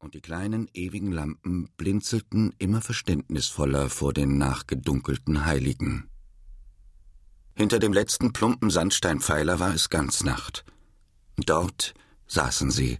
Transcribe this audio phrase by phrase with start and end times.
[0.00, 6.08] und die kleinen ewigen Lampen blinzelten immer verständnisvoller vor den nachgedunkelten Heiligen.
[7.54, 10.64] Hinter dem letzten plumpen Sandsteinpfeiler war es ganz Nacht.
[11.36, 11.92] Dort
[12.26, 12.98] saßen sie,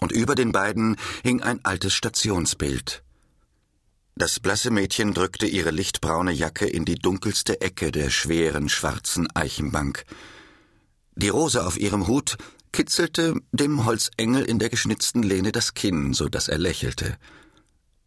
[0.00, 3.04] und über den beiden hing ein altes Stationsbild.
[4.16, 10.04] Das blasse Mädchen drückte ihre lichtbraune Jacke in die dunkelste Ecke der schweren schwarzen Eichenbank.
[11.16, 12.38] Die Rose auf ihrem Hut
[12.74, 17.16] kitzelte dem Holzengel in der geschnitzten Lehne das Kinn, so dass er lächelte.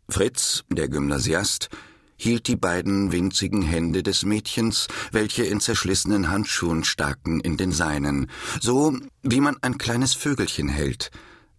[0.09, 1.69] Fritz, der Gymnasiast,
[2.17, 8.29] hielt die beiden winzigen Hände des Mädchens, welche in zerschlissenen Handschuhen staken, in den seinen,
[8.59, 11.11] so wie man ein kleines Vögelchen hält,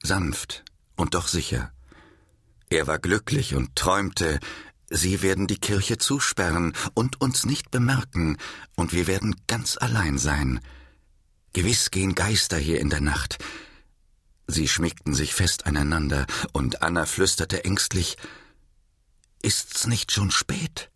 [0.03, 0.63] sanft
[0.95, 1.73] und doch sicher.
[2.69, 4.39] Er war glücklich und träumte,
[4.91, 8.37] Sie werden die Kirche zusperren und uns nicht bemerken,
[8.77, 10.61] und wir werden ganz allein sein.
[11.59, 13.39] Gewiss gehen Geister hier in der Nacht.
[14.47, 18.17] Sie schmiegten sich fest aneinander, und Anna flüsterte ängstlich
[19.43, 20.89] Ist's nicht schon spät?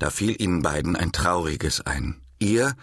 [0.00, 2.20] Da fiel ihnen beiden ein trauriges ein.
[2.40, 2.74] Ihr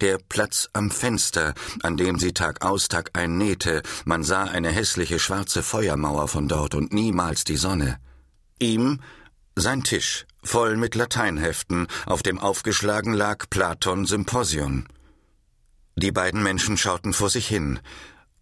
[0.00, 4.70] der Platz am Fenster, an dem sie Tag aus Tag ein nähte, man sah eine
[4.70, 7.98] hässliche schwarze Feuermauer von dort und niemals die Sonne.
[8.60, 9.00] Ihm
[9.56, 14.86] sein Tisch, voll mit Lateinheften, auf dem aufgeschlagen lag Platon Symposion.
[15.96, 17.78] Die beiden Menschen schauten vor sich hin,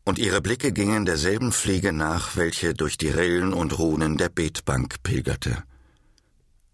[0.05, 5.03] und ihre Blicke gingen derselben Fliege nach, welche durch die Rillen und Runen der Betbank
[5.03, 5.63] pilgerte.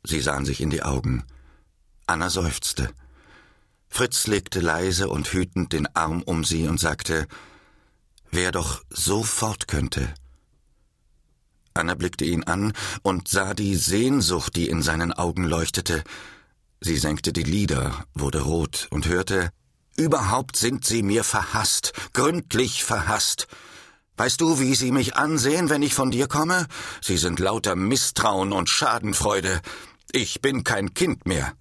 [0.02, 1.24] Sie sahen sich in die Augen.
[2.06, 2.90] Anna seufzte.
[3.90, 7.26] Fritz legte leise und hütend den Arm um sie und sagte,
[8.30, 10.14] wer doch so fort könnte.
[11.74, 16.02] Anna blickte ihn an und sah die Sehnsucht, die in seinen Augen leuchtete.
[16.80, 19.50] Sie senkte die Lider, wurde rot und hörte,
[19.98, 23.48] Überhaupt sind Sie mir verhasst, gründlich verhasst.
[24.16, 26.68] Weißt du, wie Sie mich ansehen, wenn ich von dir komme?
[27.02, 29.60] Sie sind lauter Misstrauen und Schadenfreude.
[30.12, 31.52] Ich bin kein Kind mehr.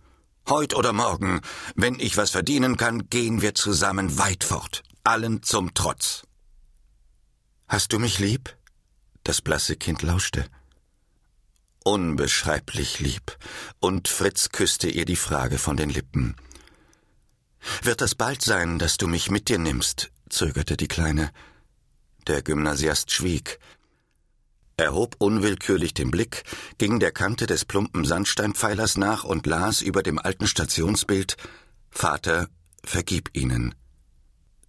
[0.48, 1.42] Heut oder morgen,
[1.76, 6.22] wenn ich was verdienen kann, gehen wir zusammen weit fort, allen zum Trotz.
[7.68, 8.56] Hast du mich lieb?
[9.24, 10.46] Das blasse Kind lauschte.
[11.84, 13.36] Unbeschreiblich lieb,
[13.80, 16.36] und Fritz küsste ihr die Frage von den Lippen.
[17.82, 20.12] Wird es bald sein, dass du mich mit dir nimmst?
[20.30, 21.32] zögerte die Kleine.
[22.28, 23.60] Der Gymnasiast schwieg.
[24.76, 26.44] Er hob unwillkürlich den Blick,
[26.78, 31.36] ging der Kante des plumpen Sandsteinpfeilers nach und las über dem alten Stationsbild
[31.90, 32.48] Vater,
[32.84, 33.74] vergib ihnen.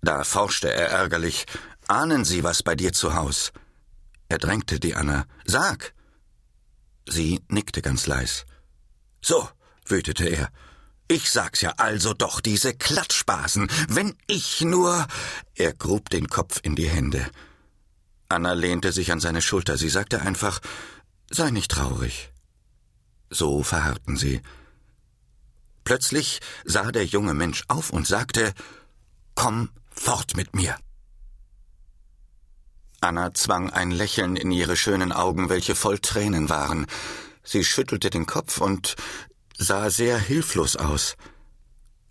[0.01, 1.47] Da forschte er ärgerlich.
[1.89, 3.53] Ahnen Sie was bei dir zu Haus?
[4.29, 5.27] Er drängte die Anna.
[5.45, 5.95] Sag!
[7.07, 8.47] Sie nickte ganz leis.
[9.21, 9.49] So,
[9.87, 10.51] wütete er.
[11.09, 13.71] Ich sag's ja also doch, diese Klatschbasen.
[13.89, 15.07] Wenn ich nur.
[15.55, 17.27] Er grub den Kopf in die Hände.
[18.29, 19.79] Anna lehnte sich an seine Schulter.
[19.79, 20.61] Sie sagte einfach,
[21.31, 22.31] sei nicht traurig.
[23.31, 24.43] So verharrten sie.
[25.85, 28.53] Plötzlich sah der junge Mensch auf und sagte,
[29.35, 30.77] Komm fort mit mir.
[33.01, 36.87] Anna zwang ein Lächeln in ihre schönen Augen, welche voll Tränen waren.
[37.45, 38.97] Sie schüttelte den Kopf und
[39.59, 41.17] sah sehr hilflos aus.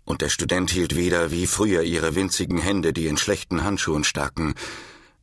[0.04, 4.54] Und der Student hielt wieder wie früher ihre winzigen Hände, die in schlechten Handschuhen staken.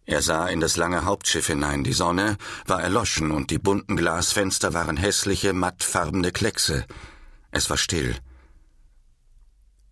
[0.06, 1.84] Er sah in das lange Hauptschiff hinein.
[1.84, 6.86] Die Sonne war erloschen und die bunten Glasfenster waren hässliche, mattfarbene Kleckse.
[7.52, 8.16] Es war still.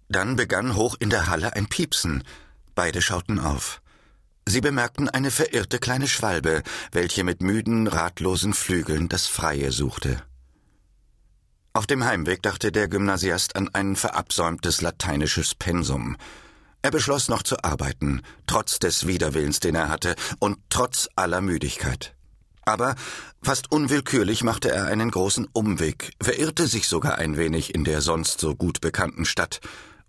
[0.09, 2.23] Dann begann hoch in der Halle ein Piepsen.
[2.75, 3.81] Beide schauten auf.
[4.47, 10.21] Sie bemerkten eine verirrte kleine Schwalbe, welche mit müden, ratlosen Flügeln das Freie suchte.
[11.75, 16.17] Auf dem Heimweg dachte der Gymnasiast an ein verabsäumtes lateinisches Pensum.
[16.83, 22.13] Er beschloss noch zu arbeiten, trotz des Widerwillens, den er hatte, und trotz aller Müdigkeit.
[22.63, 22.93] Aber
[23.41, 28.39] fast unwillkürlich machte er einen großen Umweg, verirrte sich sogar ein wenig in der sonst
[28.39, 29.59] so gut bekannten Stadt,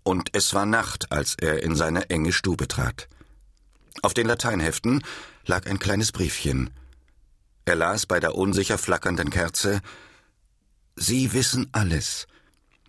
[0.03, 3.07] und es war Nacht, als er in seine enge Stube trat.
[4.03, 5.03] Auf den Lateinheften
[5.47, 6.69] lag ein kleines Briefchen.
[7.65, 9.81] Er las bei der unsicher flackernden Kerze
[10.95, 12.27] Sie wissen alles.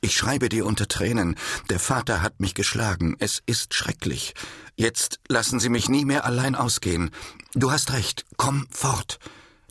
[0.00, 1.36] Ich schreibe dir unter Tränen.
[1.70, 3.16] Der Vater hat mich geschlagen.
[3.18, 4.34] Es ist schrecklich.
[4.76, 7.10] Jetzt lassen Sie mich nie mehr allein ausgehen.
[7.54, 8.24] Du hast recht.
[8.36, 9.18] Komm fort.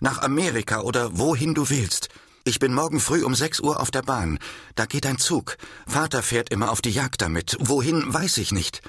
[0.01, 2.09] Nach Amerika oder wohin du willst.
[2.43, 4.39] Ich bin morgen früh um sechs Uhr auf der Bahn.
[4.75, 5.57] Da geht ein Zug.
[5.87, 7.55] Vater fährt immer auf die Jagd damit.
[7.59, 8.81] Wohin, weiß ich nicht.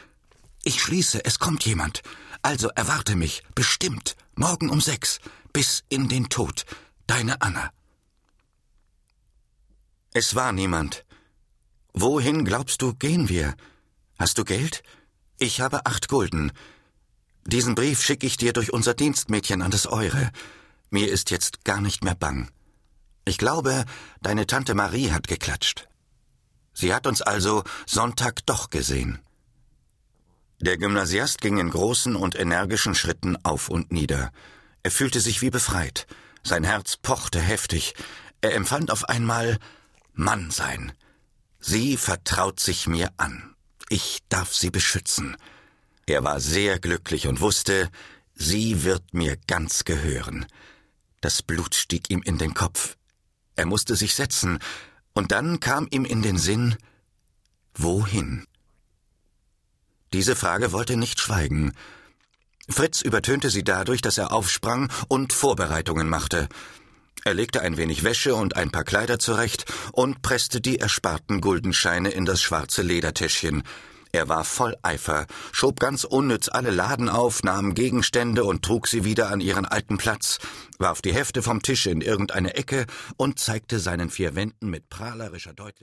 [0.65, 2.03] Ich schließe, es kommt jemand.
[2.43, 3.45] Also erwarte mich.
[3.55, 4.17] Bestimmt.
[4.35, 5.21] Morgen um sechs.
[5.53, 6.65] Bis in den Tod.
[7.07, 7.71] Deine Anna.
[10.19, 11.05] Es war niemand.
[11.93, 13.55] Wohin glaubst du, gehen wir?
[14.19, 14.83] Hast du Geld?
[15.39, 16.53] Ich habe acht Gulden.
[17.45, 20.31] Diesen Brief schicke ich dir durch unser Dienstmädchen an das Eure.
[20.89, 22.51] Mir ist jetzt gar nicht mehr bang.
[23.27, 23.85] Ich glaube,
[24.23, 25.87] deine Tante Marie hat geklatscht.
[26.73, 29.19] Sie hat uns also Sonntag doch gesehen.
[30.61, 34.33] Der Gymnasiast ging in großen und energischen Schritten auf und nieder.
[34.83, 36.07] Er fühlte sich wie befreit.
[36.43, 37.93] Sein Herz pochte heftig.
[38.41, 39.59] Er empfand auf einmal
[40.17, 40.93] Mann sein.
[41.61, 43.55] Sie vertraut sich mir an.
[43.89, 45.37] Ich darf sie beschützen.
[46.07, 47.91] Er war sehr glücklich und wusste,
[48.35, 50.47] sie wird mir ganz gehören.
[51.21, 52.97] Das Blut stieg ihm in den Kopf.
[53.55, 54.59] Er musste sich setzen,
[55.13, 56.77] und dann kam ihm in den Sinn,
[57.75, 58.47] wohin?
[60.13, 61.73] Diese Frage wollte nicht schweigen.
[62.69, 66.49] Fritz übertönte sie dadurch, dass er aufsprang und Vorbereitungen machte.
[67.27, 72.11] Er legte ein wenig Wäsche und ein paar Kleider zurecht und presste die ersparten Guldenscheine
[72.11, 73.65] in das schwarze Ledertäschchen.
[74.13, 79.03] Er war voll Eifer, schob ganz unnütz alle Laden auf, nahm Gegenstände und trug sie
[79.03, 80.39] wieder an ihren alten Platz,
[80.79, 82.87] warf die Hefte vom Tisch in irgendeine Ecke
[83.17, 85.77] und zeigte seinen vier Wänden mit prahlerischer Deutlichkeit